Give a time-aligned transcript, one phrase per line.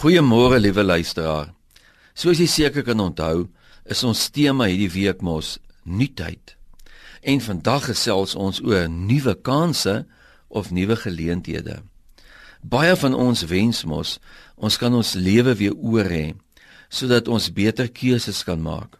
[0.00, 1.50] Goeiemôre liewe luisteraar.
[2.16, 3.50] Soos jy seker kan onthou,
[3.84, 6.54] is ons tema hierdie week mos nuutheid.
[7.20, 10.06] En vandag gesels ons oor nuwe kansse
[10.48, 11.82] of nuwe geleenthede.
[12.64, 14.14] Baie van ons wens mos
[14.56, 16.30] ons kan ons lewe weer oor hê
[16.88, 18.96] sodat ons beter keuses kan maak.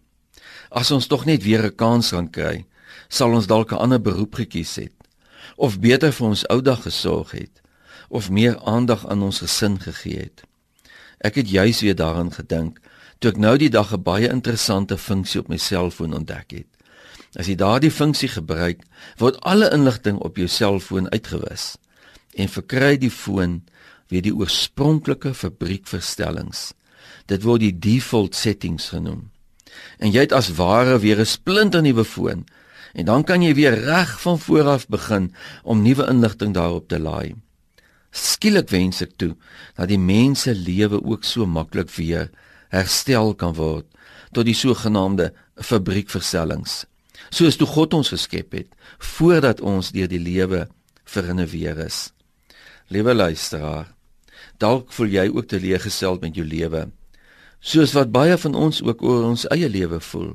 [0.69, 2.67] As ons tog net weer 'n kans kan kry,
[3.09, 5.09] sal ons dalk 'n ander beroep gekies het
[5.57, 7.63] of beter vir ons ou dag gesorg het
[8.11, 10.50] of meer aandag aan ons gesin gegee het.
[11.21, 12.81] Ek het juis weer daaraan gedink
[13.21, 16.67] toe ek nou die dag 'n baie interessante funksie op my selfoon ontdek het.
[17.37, 18.81] As jy daardie funksie gebruik,
[19.19, 21.77] word alle inligting op jou selfoon uitgewis
[22.35, 23.63] en verkry die foon
[24.09, 26.73] weer die oorspronklike fabriekverstellings.
[27.27, 29.31] Dit word die default settings genoem.
[29.99, 32.47] En jy het as ware weer 'n splinternuwe foon
[32.95, 36.99] en dan kan jy weer reg van voor af begin om nuwe inligting daarop te
[36.99, 37.35] laai.
[38.11, 39.35] Skielik wens ek toe
[39.77, 42.31] dat die mense lewe ook so maklik weer
[42.75, 43.87] herstel kan word
[44.35, 46.85] tot die sogenaamde fabriekverstellings.
[47.31, 48.71] Soos toe God ons geskep het
[49.17, 50.67] voordat ons deur die lewe
[51.11, 52.11] verinneweer is.
[52.91, 53.91] Liewe luisteraar,
[54.59, 56.89] dalk voel jy ook teleeggestel met jou lewe,
[57.61, 60.33] soos wat baie van ons ook oor ons eie lewe voel.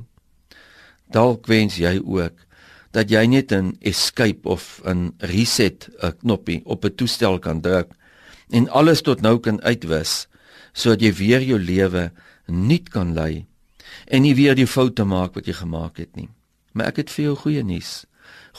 [1.12, 2.45] Dalk wens jy ook
[2.96, 7.92] dat jy net 'n escape of 'n reset 'n knoppie op 'n toestel kan druk
[8.50, 10.28] en alles tot nou kan uitwis
[10.74, 12.12] sodat jy weer jou lewe
[12.48, 13.46] nuut kan lei
[14.08, 16.30] en nie weer die foute maak wat jy gemaak het nie.
[16.74, 18.06] Maar ek het vir jou goeie nuus.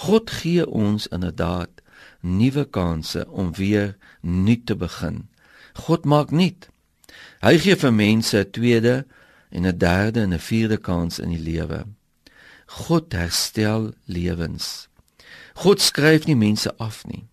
[0.06, 1.82] God gee ons inderdaad
[2.20, 5.28] nuwe kansse om weer nuut te begin.
[5.74, 6.68] God maak nuut.
[7.44, 9.06] Hy gee vir mense 'n tweede
[9.50, 11.84] en 'n derde en 'n vierde kans in die lewe.
[12.66, 14.88] God herstel lewens.
[15.54, 17.24] God skryf nie mense af nie.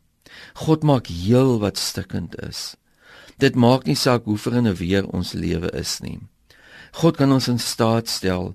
[0.53, 2.75] God maak heel wat stikkend is.
[3.41, 6.19] Dit maak nie saak hoe ver en weer ons lewe is nie.
[7.01, 8.53] God kan ons in staat stel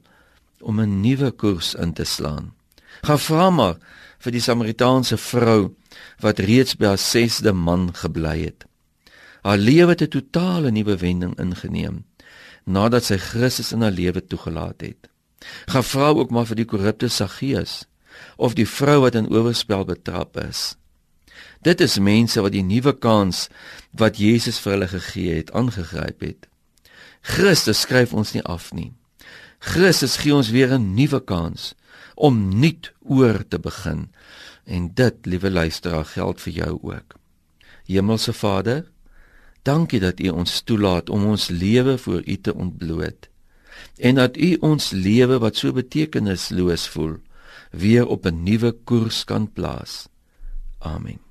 [0.60, 2.54] om 'n nuwe koers in te slaan.
[3.02, 3.76] Gaan vra maar
[4.18, 5.74] vir die Samaritaanse vrou
[6.20, 8.64] wat reeds by haar 6de man gebly het.
[9.42, 12.04] Haar lewe het 'n totale nuwe wending ingeneem
[12.64, 15.08] nadat sy Christus in haar lewe toegelaat het.
[15.66, 17.84] Gaan vra ook maar vir die korrupte Saggeus
[18.36, 20.74] of die vrou wat in oorspel betrap is.
[21.62, 23.46] Dit is mense wat die nuwe kans
[23.98, 26.46] wat Jesus vir hulle gegee het aangegryp het.
[27.22, 28.92] Christus skryf ons nie af nie.
[29.58, 31.74] Christus gee ons weer 'n nuwe kans
[32.14, 34.10] om nuut oor te begin.
[34.64, 37.14] En dit, liewe luisteraar, geld vir jou ook.
[37.86, 38.90] Hemelse Vader,
[39.62, 43.27] dankie dat U ons toelaat om ons lewe voor U te ontbloot
[43.96, 47.16] en dat U ons lewe wat so betekenisloos voel
[47.70, 50.08] weer op 'n nuwe koers kan plaas.
[50.78, 51.27] Amen.